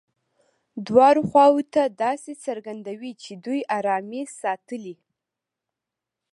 [0.87, 4.95] دواړو خواوو ته داسې څرګندوي چې دوی ارامي ساتلې.